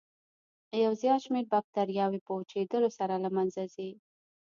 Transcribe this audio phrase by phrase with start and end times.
[0.83, 3.89] یو زیات شمېر باکتریاوې په وچېدلو سره له منځه ځي.